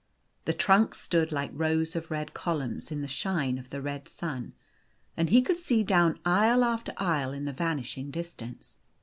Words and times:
The 0.45 0.53
trunks 0.53 0.99
stood 0.99 1.31
like 1.31 1.51
rows 1.53 1.95
of 1.95 2.09
red 2.09 2.33
columns 2.33 2.91
in 2.91 3.01
the 3.01 3.07
shine 3.07 3.59
of 3.59 3.69
the 3.69 3.83
red 3.83 4.07
sun, 4.09 4.53
and 5.15 5.29
he 5.29 5.43
could 5.43 5.59
see 5.59 5.83
down 5.83 6.19
aisle 6.25 6.63
after 6.63 6.91
aisle 6.97 7.33
in 7.33 7.45
the 7.45 7.53
vanishing 7.53 8.09
distance. 8.09 8.79